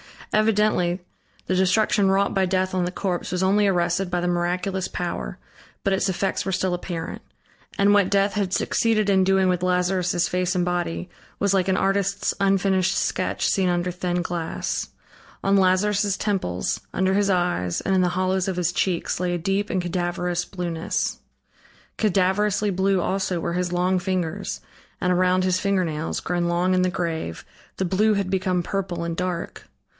[0.33, 1.01] Evidently,
[1.45, 5.37] the destruction wrought by death on the corpse was only arrested by the miraculous power,
[5.83, 7.21] but its effects were still apparent;
[7.77, 11.75] and what death had succeeded in doing with Lazarus' face and body, was like an
[11.77, 14.89] artist's unfinished sketch seen under thin glass.
[15.43, 19.37] On Lazarus' temples, under his eyes, and in the hollows of his cheeks, lay a
[19.37, 21.19] deep and cadaverous blueness;
[21.97, 24.61] cadaverously blue also were his long fingers,
[25.01, 27.45] and around his fingernails, grown long in the grave,
[27.75, 29.65] the blue had become purple and dark.